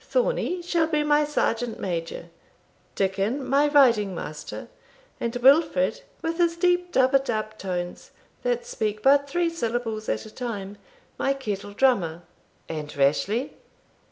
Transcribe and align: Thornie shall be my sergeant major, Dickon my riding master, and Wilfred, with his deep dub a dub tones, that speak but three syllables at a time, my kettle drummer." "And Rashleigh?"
Thornie 0.00 0.62
shall 0.62 0.86
be 0.86 1.02
my 1.02 1.24
sergeant 1.24 1.80
major, 1.80 2.28
Dickon 2.94 3.44
my 3.44 3.66
riding 3.66 4.14
master, 4.14 4.68
and 5.18 5.34
Wilfred, 5.34 6.02
with 6.22 6.38
his 6.38 6.56
deep 6.56 6.92
dub 6.92 7.12
a 7.12 7.18
dub 7.18 7.58
tones, 7.58 8.12
that 8.44 8.64
speak 8.64 9.02
but 9.02 9.28
three 9.28 9.50
syllables 9.50 10.08
at 10.08 10.24
a 10.24 10.30
time, 10.32 10.76
my 11.18 11.32
kettle 11.32 11.72
drummer." 11.72 12.22
"And 12.68 12.94
Rashleigh?" 12.96 13.50